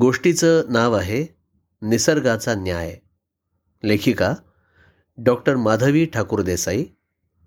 [0.00, 1.26] गोष्टीचं नाव आहे
[1.82, 2.98] निसर्गाचा न्याय.
[3.84, 4.34] लेखिका
[5.18, 6.84] डॉक्टर माधवी ठाकूर देसाई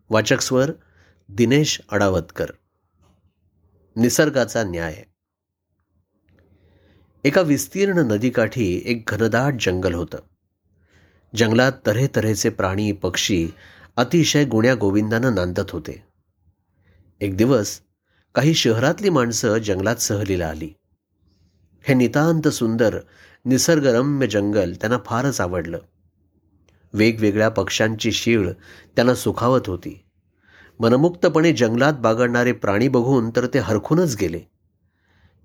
[0.09, 0.71] वाचक स्वर
[1.29, 2.45] दिनेश अडावतकर.
[3.95, 5.03] निसर्गाचा न्याय.
[7.23, 10.17] एका विस्तीर्ण नदीकाठी एक घनदाट जंगल होतं.
[11.35, 13.49] जंगलात तऱ्हेतऱ्हेचे प्राणी पक्षी
[13.95, 16.03] अतिशय गुण्या गोविंदानं नांदत होते.
[17.21, 17.79] एक दिवस
[18.35, 20.69] काही शहरातली माणसं जंगलात सहलीला आली.
[21.87, 22.99] हे नितांत सुंदर
[23.45, 25.77] निसर्गरम्य जंगल त्यांना फारच आवडलं.
[26.93, 28.51] वेगवेगळ्या पक्ष्यांची शीळ
[28.95, 30.03] त्यांना सुखावत होती.
[30.79, 34.39] मनमुक्तपणे जंगलात बागडणारे प्राणी बघून तर ते हरखूनच गेले.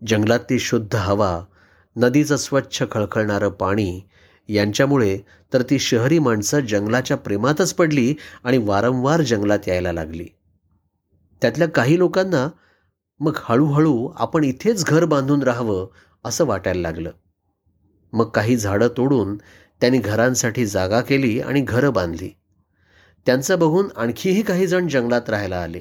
[0.07, 1.45] जंगलातली शुद्ध हवा
[1.97, 4.01] नदीचं स्वच्छ खळखळणारं पाणी
[4.49, 5.19] यांच्यामुळे
[5.53, 10.27] तर ती शहरी माणसं जंगलाच्या प्रेमातच पडली आणि वारंवार जंगलात यायला लागली.
[11.43, 12.49] त्यातल्या काही लोकांना
[13.21, 15.87] मग हळूहळू आपण इथेच घर बांधून राहावं
[16.25, 17.11] असं वाटायला लागलं.
[18.13, 19.37] मग काही झाडं तोडून
[19.81, 22.31] त्यांनी घरांसाठी जागा केली आणि घरं बांधली.
[23.27, 25.81] त्यांचं बघून आणखीही काही जण जंगलात राहायला आले.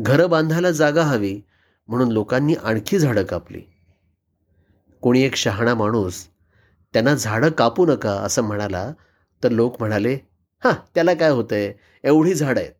[0.00, 1.40] घरं बांधायला जागा हवी
[1.88, 3.60] म्हणून लोकांनी आणखी झाडं कापली.
[5.00, 6.26] कोणी एक शहाणा माणूस
[6.92, 8.92] त्यांना झाडं कापू नका असं म्हणाला
[9.44, 10.14] तर लोक म्हणाले
[10.64, 11.72] हां त्याला काय होतंय?
[12.04, 12.72] एवढी झाडं आहेत.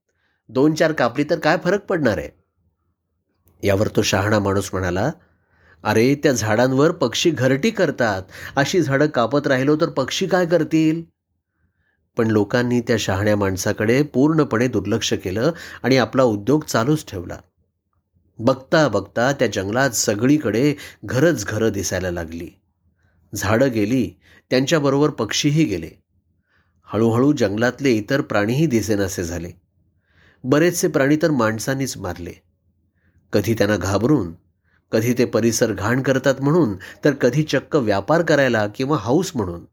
[0.49, 2.29] दोन चार कापली तर काय फरक पडणार आहे?
[3.63, 5.11] यावर तो शहाणा माणूस म्हणाला
[5.87, 8.23] अरे त्या झाडांवर पक्षी घरटी करतात.
[8.57, 11.03] अशी झाडं कापत राहिलो तर पक्षी काय करतील?
[12.17, 17.39] पण लोकांनी त्या शहाण्या माणसाकडे पूर्णपणे दुर्लक्ष केलं आणि आपला उद्योग चालूच ठेवला.
[18.39, 22.49] बघता बघता त्या जंगलात सगळीकडे घरच घरं दिसायला लागली.
[23.35, 24.11] झाडं गेली
[24.51, 25.91] त्यांच्याबरोबर पक्षीही गेले.
[26.85, 29.51] हळूहळू जंगलातले इतर प्राणीही दिसेनासे झाले.
[30.45, 32.33] बरेचसे प्राणी तर माणसांनीच मारले.
[33.33, 34.33] कधी त्यांना घाबरून
[34.93, 39.65] कधी ते परिसर घाण करतात म्हणून तर कधी चक्क व्यापार करायला किंवा हाऊस म्हणून.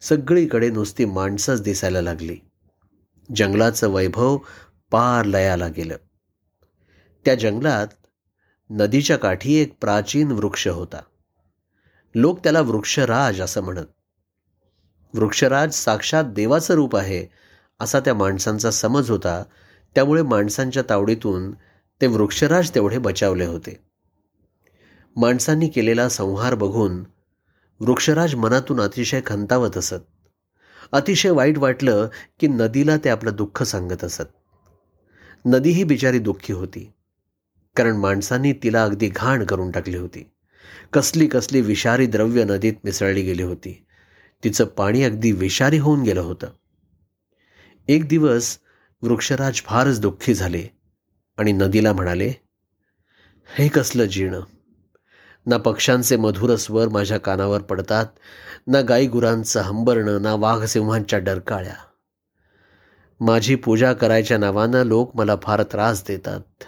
[0.00, 2.36] सगळीकडे नुसती माणसंच दिसायला लागली.
[3.36, 4.38] जंगलाचं वैभव
[4.90, 5.96] पार लयाला गेलं.
[7.24, 7.86] त्या जंगलात
[8.70, 11.00] नदीच्या काठी एक प्राचीन वृक्ष होता.
[12.14, 13.86] लोक त्याला वृक्षराज असं म्हणत.
[15.14, 17.26] वृक्षराज साक्षात देवाचं रूप आहे
[17.80, 19.42] असा त्या माणसांचा समज होता.
[19.94, 21.50] त्यामुळे माणसांच्या तावडीतून
[22.00, 23.91] ते वृक्षराज तेवढे बचावले होते.
[25.16, 27.04] माणसांनी केलेला संहार बघून
[27.80, 29.94] वृक्षराज मनातून अतिशय खंतावत असत.
[30.92, 32.08] अतिशय वाईट वाटलं
[32.40, 34.22] की नदीला ते आपलं दुःख सांगत असत.
[35.44, 36.92] नदी ही बिचारी दुःखी होती.
[37.76, 40.30] कारण माणसांनी तिला अगदी घाण करून टाकली होती.
[40.92, 43.84] कसली कसली विषारी द्रव्य नदीत मिसळली गेली होती.
[44.44, 46.46] तिचं पाणी अगदी विषारी होऊन गेलं होतं.
[47.88, 48.58] एक दिवस
[49.02, 50.66] वृक्षराज फारच दुःखी झाले
[51.36, 52.32] आणि नदीला म्हणाले
[53.56, 54.40] हे कसलं जीर्ण?
[55.46, 58.06] ना पक्ष्यांचे मधुर स्वर माझ्या कानावर पडतात
[58.66, 61.74] ना गाईगुरांचं हंबरणं ना वाघसिंहांच्या डरकाळ्या.
[63.20, 66.64] माझी पूजा करायच्या नावानं लोक मला फार त्रास देतात.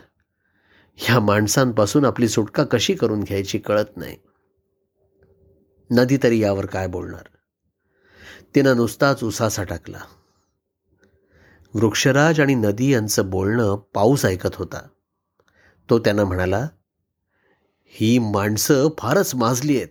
[0.97, 4.17] ह्या माणसांपासून आपली सुटका कशी करून घ्यायची कळत नाही.
[5.91, 7.25] नदी तरी यावर काय बोलणार?
[8.55, 10.01] तिनं नुसताच उसासा टाकला.
[11.75, 14.89] वृक्षराज आणि नदी यांचं बोलणं पाऊस ऐकत होता.
[15.91, 16.69] तो त्यांना म्हणाला
[17.95, 19.89] ही माणसं फारच माजली आहेत.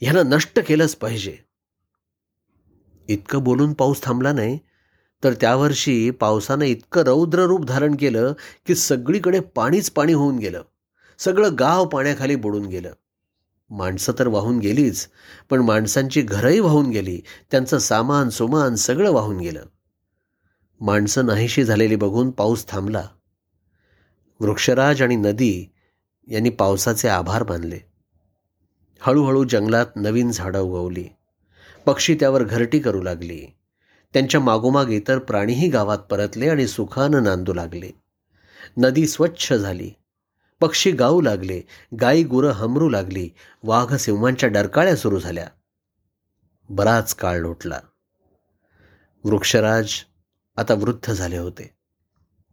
[0.00, 1.36] ह्यांना नष्ट केलंच पाहिजे.
[3.08, 4.58] इतकं बोलून पाऊस थांबला नाही
[5.24, 8.32] तर त्यावर्षी पावसानं इतकं रौद्र रूप धारण केलं
[8.66, 10.62] की सगळीकडे पाणीच पाणी होऊन गेलं.
[11.18, 12.92] सगळं गाव पाण्याखाली बुडून गेलं.
[13.70, 15.08] माणसं तर वाहून गेलीच
[15.50, 17.20] पण माणसांची घरंही वाहून गेली
[17.50, 19.64] त्यांचं सामान सुमान सगळं वाहून गेलं.
[20.80, 23.08] माणसं नाहीशी झालेली बघून पाऊस थांबला.
[24.40, 25.72] वृक्षराज आणि नदी
[26.28, 27.78] यांनी पावसाचे आभार मानले.
[29.00, 31.04] हळूहळू जंगलात नवीन झाडं उगवली.
[31.86, 33.46] पक्षी त्यावर घरटी करू लागली.
[34.12, 37.90] त्यांच्या मागोमाग इतर प्राणीही गावात परतले आणि सुखानं नांदू लागले.
[38.76, 39.90] नदी स्वच्छ झाली.
[40.60, 41.62] पक्षी गाऊ लागले
[42.00, 43.28] गाई गुरं हमरू लागली
[43.62, 45.48] वाघ सिंहांच्या डरकाळ्या सुरू झाल्या.
[46.68, 47.80] बराच काळ लोटला.
[49.24, 49.90] वृक्षराज
[50.56, 51.77] आता वृद्ध झाले होते.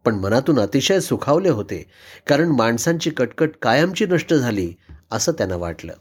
[0.05, 1.85] पण मनातून अतिशय सुखावले होते
[2.27, 4.73] कारण माणसांची कटकट कायमची नष्ट झाली
[5.11, 5.93] असं त्यांना वाटलं.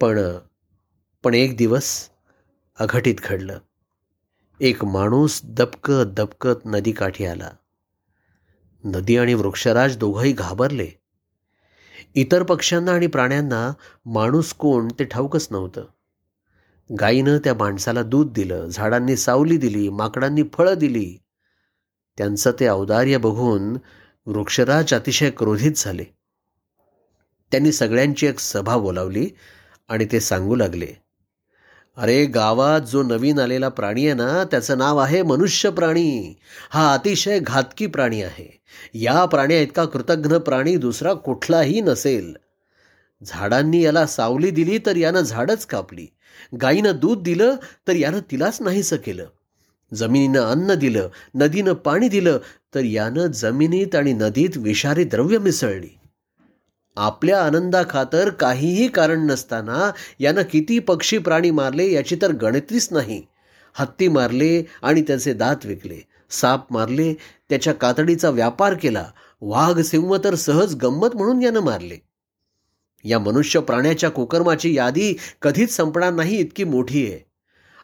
[0.00, 0.36] पण
[1.24, 2.08] पण एक दिवस
[2.78, 3.58] अघटित घडलं.
[4.60, 7.50] एक माणूस दबकत दबकत नदीकाठी आला.
[8.84, 10.88] नदी आणि वृक्षराज दोघंही घाबरले.
[12.14, 13.72] इतर पक्ष्यांना आणि प्राण्यांना
[14.06, 15.84] माणूस कोण ते ठाऊकच नव्हतं.
[17.00, 21.16] गाईनं त्या माणसाला दूध दिलं झाडांनी सावली दिली माकडांनी फळं दिली
[22.18, 23.76] त्यांचं ते औदार्य बघून
[24.26, 26.04] वृक्षराज अतिशय क्रोधित झाले.
[27.50, 29.28] त्यांनी सगळ्यांची एक सभा बोलावली
[29.88, 30.86] आणि ते सांगू लागले
[31.96, 36.34] अरे गावात जो नवीन आलेला प्राणी आहे ना त्याचं नाव आहे मनुष्य प्राणी.
[36.70, 38.60] हा अतिशय घातकी प्राणी आहे.
[38.94, 42.36] या प्राण्या इतका कृतघ्न प्राणी दुसरा कुठलाही नसेल.
[43.24, 46.06] झाडांनी याला सावली दिली तर यानं झाडच कापली.
[46.62, 47.56] गाईनं दूध दिलं
[47.88, 49.26] तर यानं तिलाच नाहीसं केलं.
[49.94, 52.38] जमिनीनं अन्न दिलं नदीनं पाणी दिलं
[52.74, 55.98] तर यानं जमिनीत आणि नदीत विषारी द्रव्य मिसळली.
[56.96, 63.22] आपल्या आनंदाखातर काहीही कारण नसताना यानं किती पक्षी प्राणी मारले याची तर गणतीच नाही.
[63.74, 65.98] हत्ती मारले आणि त्याचे दात विकले
[66.30, 67.14] साप मारले
[67.48, 69.06] त्याच्या कातडीचा व्यापार केला
[69.40, 71.96] वाघ सिंह तर सहज गंमत म्हणून यानं मारले.
[73.04, 77.27] या मनुष्य प्राण्याच्या कुकर्माची यादी कधीच संपणार नाही इतकी मोठी आहे.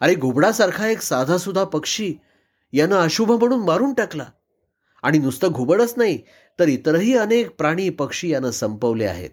[0.05, 2.15] अरे घुबडासारखा एक साधासुधा पक्षी
[2.73, 4.25] यानं अशुभ म्हणून मारून टाकला.
[5.03, 6.19] आणि नुसतं घुबडच नाही
[6.59, 9.31] तर इतरही अनेक प्राणी पक्षी यानं संपवले आहेत.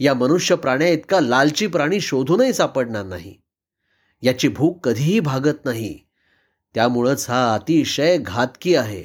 [0.00, 3.34] या मनुष्य प्राण्या इतका लालची प्राणी शोधूनही सापडणार नाही.
[4.22, 5.98] याची भूक कधीही भागत नाही.
[6.74, 9.04] त्यामुळंच हा अतिशय घातकी आहे.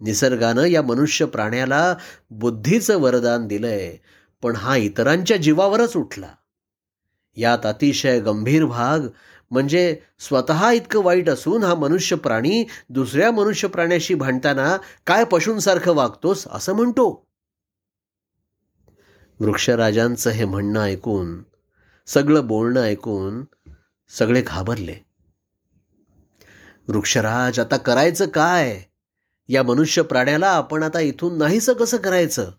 [0.00, 1.94] निसर्गानं या मनुष्य प्राण्याला
[2.30, 3.96] बुद्धीचं वरदान दिलंय
[4.42, 6.28] पण हा इतरांच्या जीवावरच उठला.
[7.36, 9.00] यात अतिशय गंभीर भाग
[9.54, 16.48] म्हणजे स्वतः इतकं वाईट असून हा मनुष्य प्राणी दुसऱ्या मनुष्य प्राण्याशी भांडताना काय पशूंसारखं वागतोस
[16.50, 17.26] असं म्हणतो.
[19.40, 21.42] वृक्षराजांचं हे म्हणणं ऐकून
[22.06, 23.44] सगळं बोलणं ऐकून
[24.08, 24.94] सगळे घाबरले.
[26.88, 28.82] वृक्षराज आता करायचं काय?
[29.48, 32.50] या मनुष्य प्राण्याला आपण आता इथून नाहीसं कसं करायचं?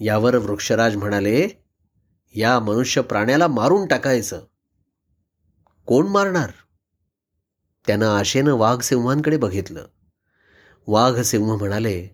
[0.00, 1.48] यावर वृक्षराज म्हणाले
[2.34, 4.44] या मनुष्य प्राण्याला मारून टाकायचं.
[5.88, 6.50] कोण मारणार?
[7.86, 9.86] त्यानं आशेनं वाघ सिंहांकडे बघितलं.
[10.86, 12.08] वाघ सिंह म्हणाले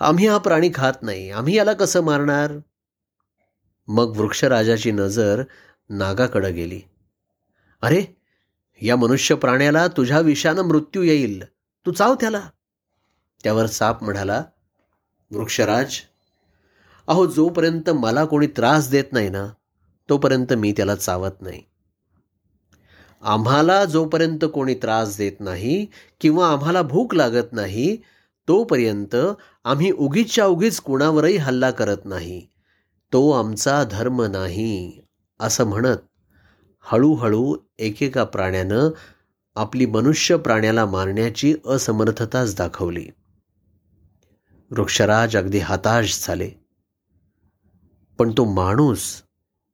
[0.00, 1.30] आम्ही हा प्राणी खात नाही.
[1.30, 2.52] आम्ही याला कसं मारणार?
[3.88, 5.42] मग वृक्षराजाची नजर
[5.88, 6.80] नागाकडं गेली.
[7.82, 8.04] अरे
[8.82, 11.44] या मनुष्य प्राण्याला तुझ्या विषानं मृत्यू येईल.
[11.86, 12.48] तू चाव त्याला.
[13.44, 14.44] त्यावर साप म्हणाला
[15.30, 15.94] वृक्षराज
[17.06, 19.46] अहो जोपर्यंत मला कोणी त्रास देत नाही ना
[20.08, 21.71] तोपर्यंत मी त्याला चावत नाही.
[23.22, 25.86] आम्हाला जोपर्यंत कोणी त्रास देत नाही
[26.20, 27.96] किंवा आम्हाला भूक लागत नाही
[28.48, 29.16] तोपर्यंत
[29.64, 32.46] आम्ही उगीचच्या उगीच कुणावरही हल्ला करत नाही.
[33.12, 35.00] तो आमचा धर्म नाही
[35.40, 35.96] असं म्हणत
[36.80, 38.88] हळूहळू एकेका प्राण्यानं
[39.56, 43.06] आपली मनुष्य प्राण्याला मारण्याची असमर्थताच दाखवली.
[44.70, 46.50] वृक्षराज अगदी हताश झाले.
[48.18, 49.22] पण तो माणूस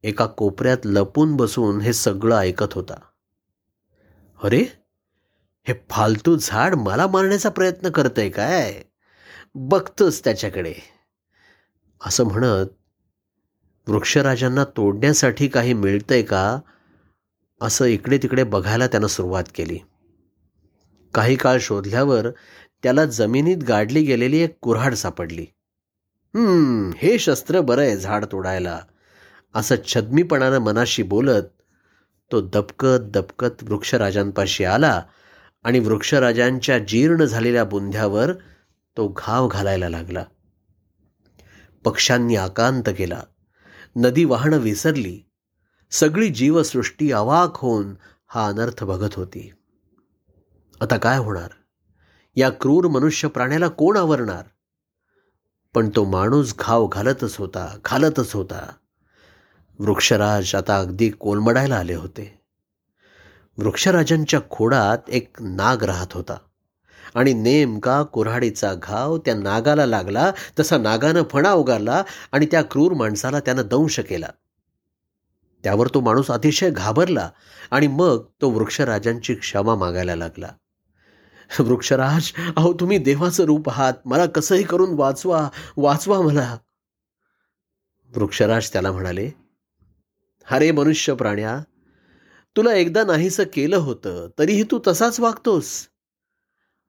[0.02, 3.00] एका कोपऱ्यात लपून बसून हे सगळं ऐकत होता.
[4.42, 4.58] अरे
[5.68, 8.82] हे फालतू झाड मला मारण्याचा प्रयत्न करतंय काय?
[9.54, 10.74] बघतोच त्याच्याकडे.
[12.06, 12.66] असं म्हणत
[13.88, 16.60] वृक्षराजांना तोडण्यासाठी काही मिळतंय का?
[17.60, 19.78] असं इकडे तिकडे बघायला त्यानं सुरुवात केली.
[21.14, 22.30] काही काळ शोधल्यावर
[22.82, 25.46] त्याला जमिनीत गाडली गेलेली एक कुऱ्हाड सापडली.
[26.34, 28.80] हम्म हे शस्त्र बरं आहे झाड तोडायला
[29.54, 31.42] असं छद्मीपणानं मनाशी बोलत
[32.32, 35.02] तो दबकत दबकत वृक्षराजांपाशी आला
[35.64, 38.32] आणि वृक्षराजांच्या जीर्ण झालेल्या बुंध्यावर
[38.96, 40.24] तो घाव घालायला लागला.
[41.84, 43.22] पक्ष्यांनी आकांत केला.
[43.96, 45.20] नदी वाहणं विसरली.
[45.90, 47.94] सगळी जीवसृष्टी अवाक होऊन
[48.26, 49.52] हा अनर्थ बघत होती.
[50.80, 51.48] आता काय होणार?
[52.36, 54.44] या क्रूर मनुष्य प्राण्याला कोण आवरणार?
[55.74, 58.72] पण तो माणूस घाव घालतच होता घालतच होता.
[59.78, 62.40] वृक्षराज आता अगदी कोलमडायला आले होते.
[63.58, 66.36] वृक्षराजांच्या खोडात एक नाग राहत होता
[67.14, 73.40] आणि नेमका कुऱ्हाडीचा घाव त्या नागाला लागला तसा नागानं फणा उगारला आणि त्या क्रूर माणसाला
[73.40, 74.26] त्यानं दंश केला.
[75.64, 77.30] त्यावर तो माणूस अतिशय घाबरला
[77.70, 80.48] आणि मग तो वृक्षराजांची क्षमा मागायला लागला.
[81.60, 86.56] वृक्षराज अहो तुम्ही देवाचं रूप आहात मला कसंही करून वाचवा वाचवा मला.
[88.16, 89.30] वृक्षराज त्याला म्हणाले
[90.50, 91.60] अरे मनुष्य प्राण्या
[92.56, 95.88] तुला एकदा नाहीसं केलं होतं तरीही तू तसाच वागतोस.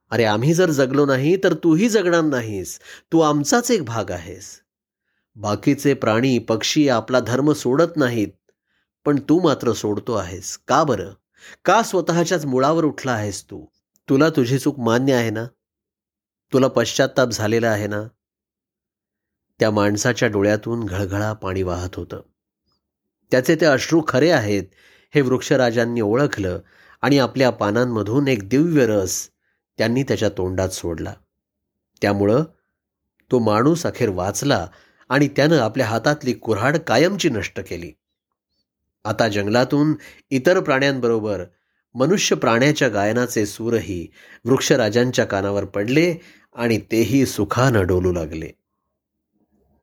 [0.10, 2.80] अरे आम्ही जर जगलो नाही तर तूही जगणार नाहीस.
[3.12, 4.62] तू आमचाच एक भाग आहेस.
[5.36, 8.28] बाकीचे प्राणी पक्षी आपला धर्म सोडत नाहीत.
[9.06, 10.58] पण तू मात्र सोडतो आहेस.
[10.58, 11.14] का बरं?
[11.66, 13.66] का स्वतःच्याच मुळावर उठला आहेस तू?
[14.10, 15.46] तुला तुझी चूक मान्य आहे ना?
[16.54, 18.04] तुला पश्चाताप झालेला आहे ना?
[19.60, 22.22] त्या माणसाच्या डोळ्यातून घळघळा पाणी वाहत होतं.
[23.32, 24.64] त्याचे ते अश्रू खरे आहेत
[25.16, 26.60] हे वृक्षराजांनी ओळखलं
[27.02, 29.30] आणि आपल्या पानांमधून एक दिव्य रस
[29.78, 31.14] त्यांनी त्याच्या तोंडात सोडला.
[32.02, 32.44] त्यामुळं
[33.32, 34.68] तो माणूस अखेर वाचला
[35.10, 37.92] आणि त्यानं आपल्या हातातली कुऱ्हाड कायमची नष्ट केली.
[39.06, 39.94] आता जंगलातून
[40.30, 41.46] इतर प्राण्यांबरोबर
[41.94, 44.08] मनुष्य प्राण्याच्या गायनाचे सूरही
[44.46, 46.16] वृक्षराजांच्या कानावर पडले
[46.56, 48.59] आणि तेही सुखानं डोलू लागले.